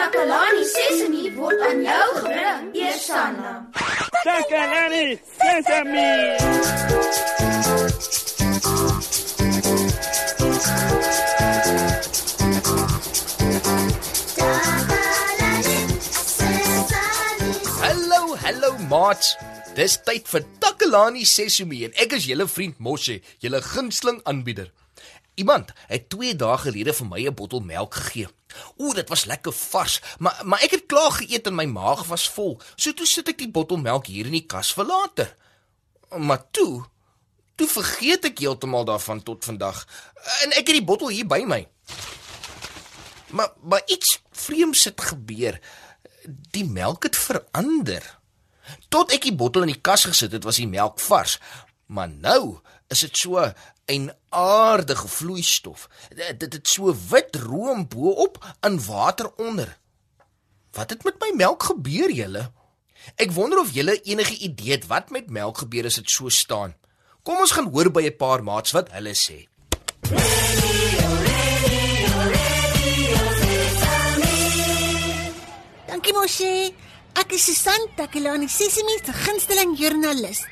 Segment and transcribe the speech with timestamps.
[0.00, 3.50] Takalani Sesemi word aan jou gebring, Eersanna.
[4.24, 6.08] Takalani Sesemi.
[17.84, 19.36] Hallo, hallo maats.
[19.76, 24.72] Dis tyd vir Takalani Sesemi en ek is julle vriend Moshe, julle gunsteling aanbieder.
[25.40, 28.28] Iemand het 2 dae gelede vir my 'n bottel melk gegee.
[28.76, 32.28] Ooh, dit was lekker vars, maar maar ek het klaar geëet en my maag was
[32.28, 32.60] vol.
[32.76, 35.36] So toe sit ek die bottel melk hier in die kas vir later.
[36.18, 36.84] Maar toe,
[37.54, 39.86] toe vergeet ek heeltemal daarvan tot vandag.
[40.42, 41.68] En ek het die bottel hier by my.
[43.30, 45.60] Maar maar iets vreemds het gebeur.
[46.50, 48.18] Die melk het verander.
[48.88, 51.38] Tot ek die bottel in die kas gesit het, was die melk vars.
[51.86, 53.52] Maar nou is dit so
[53.86, 55.88] 'n aardige vloeistof.
[56.38, 59.78] Dit het so wit room bo-op en water onder.
[60.70, 62.52] Wat het met my melk gebeur, julle?
[63.16, 66.74] Ek wonder of julle enige idee het wat met melk gebeur as dit so staan.
[67.22, 69.48] Kom ons gaan hoor by 'n paar maats wat hulle sê.
[75.86, 76.72] Dankie Moshe.
[77.14, 80.46] Ek is Susan Takelani Sesimi se gunsteling joernalis.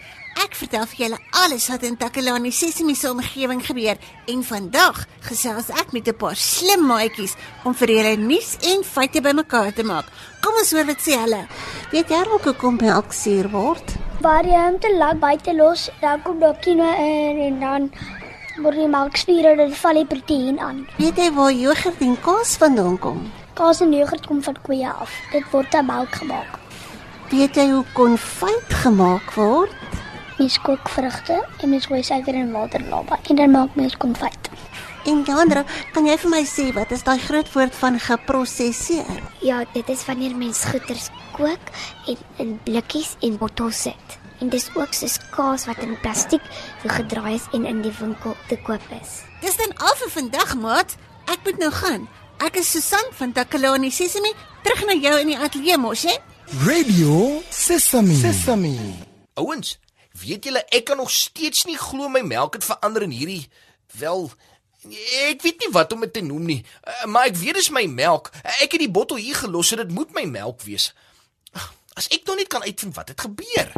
[0.44, 5.70] Ek vertel vir julle alles wat in Takelani Sesimi se omgewing gebeur en vandag gesels
[5.70, 10.06] ek met 'n paar slim maatjies om vir julle nuus en feite bymekaar te maak.
[10.42, 11.46] Kom ons hoor wat sê hulle.
[11.92, 13.98] Weet jy dalk hoekom melk suur word?
[14.20, 17.84] waar jy hom te lank buite los, dan kom daar kino in en dan
[18.64, 20.80] word die melkspiere dit val die proteïen aan.
[20.98, 23.20] Weet jy waar jogurt en kaas vandaan kom?
[23.54, 25.12] Kaas en jogurt kom van koeie af.
[25.32, 26.58] Dit word uit melk gemaak.
[27.30, 29.74] Weet jy hoe konfyt gemaak word?
[30.38, 34.50] Mens kook vrugte en mens gooi suiker en water naby en dan maak mens konfyt.
[35.08, 39.22] En Jandra, kan jy vir my sê wat is daai groot woord van geprosesseer?
[39.42, 41.72] Ja, dit is wanneer mens goeders kook
[42.10, 44.18] en in blikkies en bottels sit.
[44.38, 46.44] En dis ook soos kaas wat in plastiek
[46.84, 49.22] gedraai is en in die winkel te koop is.
[49.42, 50.94] Dis dan al vir vandag, maat.
[51.26, 52.06] Ek moet nou gaan.
[52.44, 54.30] Ek is Susan van Takalani Sesimi,
[54.62, 56.14] terug na jou in die ateljee mos, hè?
[56.62, 58.14] Radio Sesame.
[58.14, 58.76] Sesame.
[59.34, 59.74] Ouens,
[60.20, 63.48] weet julle ek kan nog steeds nie glo my melk het verander in hierdie
[63.98, 64.30] wel
[65.32, 67.84] ek weet nie wat om dit te noem nie, uh, maar ek weet dis my
[67.90, 68.30] melk.
[68.62, 70.92] Ek het die bottel hier gelos en dit moet my melk wees.
[71.98, 73.72] As ek nog net kan uitvind wat het gebeur.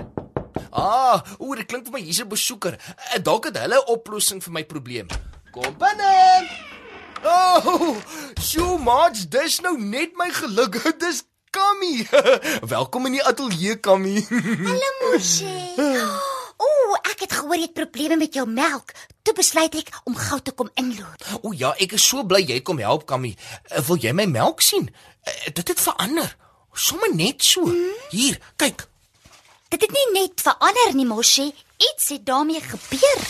[0.71, 2.77] Ah, o, dit klink vir my hier's 'n besoeker.
[2.77, 5.09] Uh, Dalk het hulle 'n oplossing vir my probleem.
[5.51, 6.49] Kom binne.
[7.25, 7.97] Oh,
[8.41, 10.79] so mats, dis nou net my geluk.
[11.03, 12.07] Dis Kammy.
[12.77, 14.27] Welkom in die ateljee, Kammy.
[14.69, 16.30] Hallo Moshe.
[17.21, 18.95] Ek het gehoor jy het probleme met jou melk.
[19.29, 21.25] Toe besluit ek om gou te kom inloop.
[21.45, 23.35] O ja, ek is so bly jy kom help, Kammy.
[23.69, 24.87] Uh, Wil jy my melk sien?
[25.29, 26.31] Uh, Dit het verander.
[26.73, 27.67] Sommige net so.
[28.09, 28.87] Hier, kyk.
[29.69, 31.51] Dit het nie net verander nie, Moshe.
[31.91, 33.21] Iets het daarmee gebeur.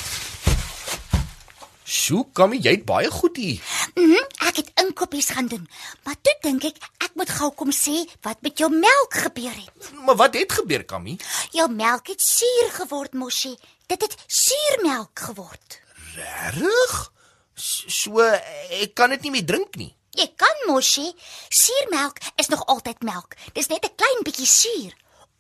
[1.83, 3.59] Sjoe, Kammy, jy het baie goed hier.
[3.97, 5.67] Mhm, mm ek het inkopies gaan doen.
[6.07, 9.91] Maar toe dink ek ek moet gou kom sê wat met jou melk gebeur het.
[10.07, 11.19] Maar wat het gebeur, Kammy?
[11.51, 13.57] Jou melk het suur geword, Moshe.
[13.91, 15.81] Dit het suurmelk geword.
[16.15, 16.99] Regtig?
[17.57, 19.91] So ek kan dit nie meer drink nie.
[20.15, 21.09] Jy kan Moshe,
[21.51, 23.35] suurmelk is nog altyd melk.
[23.55, 24.95] Dis net 'n klein bietjie suur.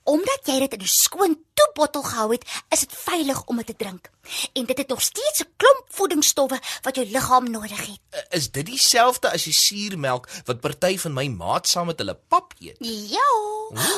[0.04, 3.76] Omdat jy dit in 'n skoon toebottel gehou het, is dit veilig om dit te
[3.76, 4.10] drink.
[4.52, 8.00] En dit het nog steeds 'n klomp voedingsstowwe wat jou liggaam nodig het.
[8.12, 12.14] Uh, Is dit dieselfde as die suurmelk wat party van my maat saam met hulle
[12.14, 12.76] pap eet?
[12.80, 13.30] Ja.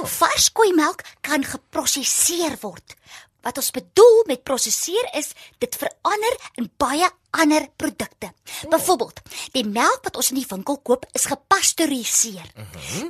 [0.04, 2.94] Vars koeimelk kan geprosesseer word.
[3.42, 8.32] Wat ons bedoel met prosesseer is dit verander in baie ander produkte.
[8.68, 9.20] Byvoorbeeld,
[9.56, 12.48] die melk wat ons in die winkel koop is gepasteuriseer.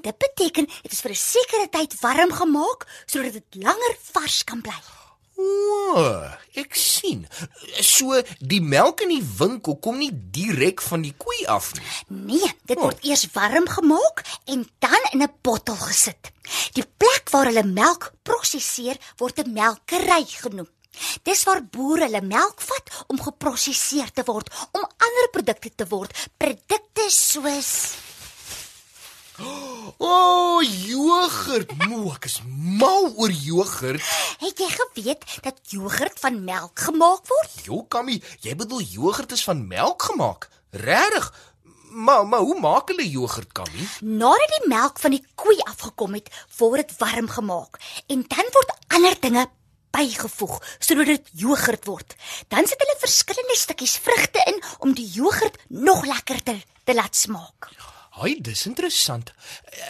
[0.02, 4.60] Dit beteken dit is vir 'n sekere tyd warm gemaak sodat dit langer vars kan
[4.60, 5.01] bly.
[5.42, 6.02] O,
[6.56, 7.24] ek sien.
[7.84, 11.88] So die melk in die winkel kom nie direk van die koei af nie.
[12.32, 14.22] Nee, dit word eers warm gemaak
[14.52, 16.32] en dan in 'n bottel gesit.
[16.78, 20.68] Die plek waar hulle melk prosesseer word 'n melkery genoem.
[21.22, 26.12] Dis waar boere hulle melk vat om geprosesseer te word om ander produkte te word,
[26.36, 28.01] produkte soos
[29.40, 31.72] O, oh, jogurt.
[31.88, 34.02] Moe, ek is mal oor jogurt.
[34.42, 37.54] Het jy geweet dat jogurt van melk gemaak word?
[37.64, 40.50] Jo, Kammy, jy bedoel jogurt is van melk gemaak?
[40.84, 41.30] Regtig?
[41.92, 43.88] Maar maar hoe maak hulle jogurt, Kammy?
[44.00, 47.80] Nadat die melk van die koei afgekom het, word dit warm gemaak
[48.12, 49.46] en dan word ander dinge
[49.92, 52.16] bygevoeg sodat dit jogurt word.
[52.52, 57.68] Dan sit hulle verskillende stukkies vrugte in om die jogurt nog lekkerder te laat smaak.
[58.12, 59.32] Haai, dis interessant.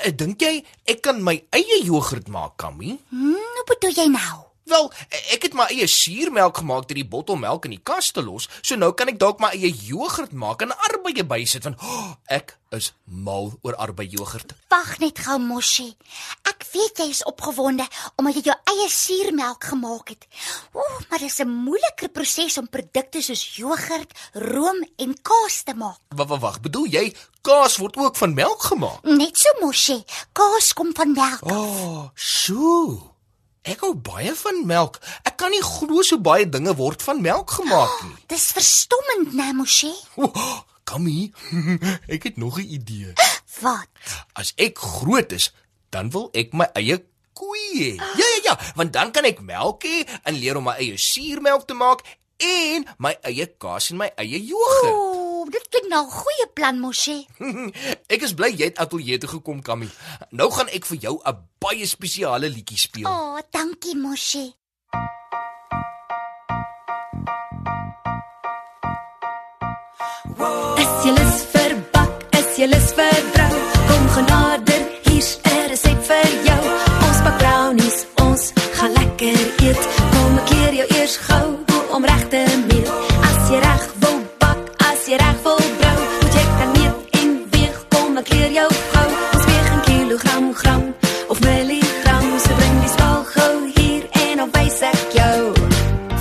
[0.07, 2.95] Ek dink jy ek kan my eie jogurt maak, Kammy?
[3.11, 4.39] Hmm, hoe bedoel jy nou?
[4.71, 4.93] Wel,
[5.35, 8.79] ek het my eie suurmelk gemaak deur die bottelmelk in die kas te los, so
[8.79, 12.93] nou kan ek dalk my eie jogurt maak en arbeie bysit want oh, ek is
[13.05, 14.55] mal oor arbeie jogurt.
[14.73, 15.91] Wag net gou, Moshi.
[16.49, 17.85] Ek weet jy is opgewonde
[18.17, 20.27] omdat jy jou eie suurmelk gemaak het.
[20.73, 25.75] Ooh, maar dit is 'n moeiliker proses om produkte soos jogurt, room en kaas te
[25.75, 25.99] maak.
[26.15, 26.61] Wag, wag, wag.
[26.61, 29.03] Bedoel jy kaas word ook van melk gemaak?
[29.05, 30.05] Net so, Moshi.
[30.33, 31.43] Kaas kom van melk.
[31.43, 33.12] O, oh, sjoe.
[33.63, 34.99] Ek hou baie van melk.
[35.23, 38.17] Ek kan nie glo so baie dinge word van melk gemaak nie.
[38.33, 39.93] Dis verstommend, né, Moshi?
[40.19, 41.31] Oh, Kammy,
[42.15, 43.13] ek het nog 'n idee.
[43.63, 43.87] Wat?
[44.35, 45.53] As ek groot is,
[45.95, 46.99] dan wil ek my eie
[47.39, 47.93] koei hê.
[48.19, 51.67] Ja ja ja, want dan kan ek melk hê en leer om my eie suurmelk
[51.67, 52.03] te maak
[52.43, 55.12] en my eie kaas en my eie jogurt.
[55.73, 57.27] Klink nou 'n goeie plan, Moshi.
[58.15, 59.89] ek is bly jy het ateljee toe gekom, Kammy.
[60.31, 63.09] Nou gaan ek vir jou 'n baie spesiale liedjie speel.
[63.09, 64.53] O, oh, dankie, Moshi.
[70.83, 72.13] Is jy lus vir bak?
[72.37, 73.53] Is jy lus vir brou?
[73.89, 74.62] Kom genader,
[88.33, 89.09] Leer jou gou.
[89.33, 90.95] Ons weeg in kilogram, gram
[91.29, 92.39] of milligram.
[92.39, 95.53] So bring die skaal gou hier en dan wys ek jou.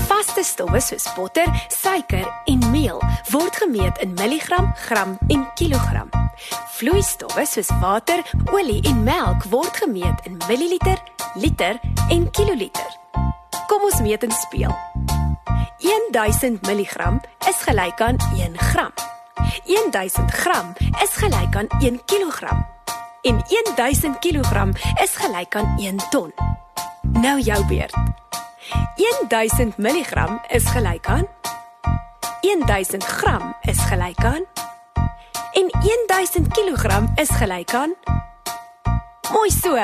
[0.07, 6.09] Vaste stowwe soos botter, suiker en meel word gemeet in milligram, gram en kilogram.
[6.77, 10.99] Vloeistowwe soos water, olie en melk word gemeet in milliliter,
[11.35, 11.79] liter
[12.09, 12.97] en kiloliter.
[13.67, 14.75] Kom ons meet en speel.
[16.11, 18.91] 1000 mg is gelyk aan 1 gram.
[19.65, 22.67] 1000 gram is gelyk aan 1 kilogram.
[23.21, 23.43] En
[23.75, 26.33] 1000 kilogram is gelyk aan 1 ton.
[27.01, 27.93] Nou jou beurt.
[29.27, 31.27] 1000 mg is gelyk aan
[32.41, 34.45] 1000 gram is gelyk aan
[35.51, 35.71] en
[36.07, 37.93] 1000 kg is gelyk aan
[39.31, 39.75] Mooi so.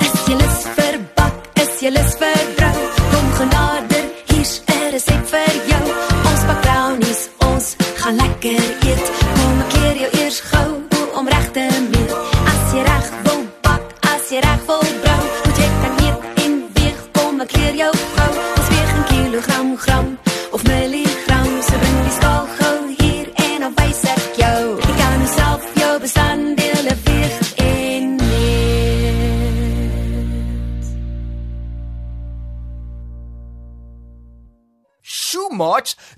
[0.00, 1.34] Is jy lus vir bak?
[1.58, 2.93] Is jy lus vir brou?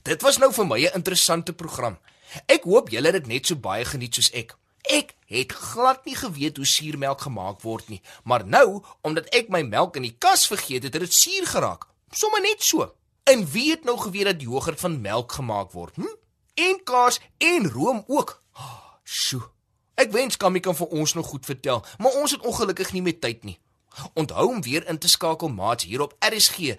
[0.06, 1.98] Dit was nou vir my 'n interessante program.
[2.46, 4.56] Ek hoop julle het dit net so baie geniet soos ek.
[4.82, 9.62] Ek het glad nie geweet hoe suurmelk gemaak word nie, maar nou, omdat ek my
[9.62, 11.86] melk in die kas vergeet het, het dit suur geraak.
[12.10, 12.94] Sommige net so.
[13.24, 15.94] En wie het nou geweet dat jogurt van melk gemaak word?
[15.94, 16.14] Hm?
[16.54, 18.42] En kaas en room ook.
[18.54, 19.42] Oh, Sjoe.
[19.96, 23.18] Ek wens Kammy kan vir ons nog goed vertel, maar ons het ongelukkig nie meer
[23.18, 23.58] tyd nie.
[24.14, 26.74] Onthou om weer in te skakel maats hier op RSG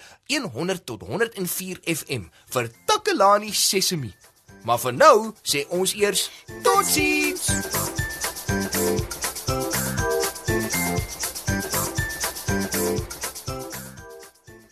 [0.51, 4.13] 100 tot 104 FM vir Takelani Sesemi.
[4.63, 6.29] Maar vir nou sê ons eers
[6.63, 7.51] totsiens.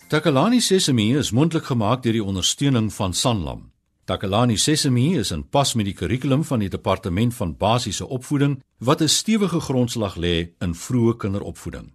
[0.07, 3.71] Takalani Sesemi is mondelik gemaak deur die ondersteuning van Sanlam.
[4.05, 9.01] Takalani Sesemi is in pas met die kurrikulum van die Departement van Basiese Opvoeding wat
[9.01, 11.94] 'n stewige grondslag lê in vroeë kinderopvoeding.